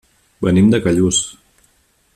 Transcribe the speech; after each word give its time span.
Venim 0.47 0.71
de 0.75 0.79
Callús. 0.87 1.21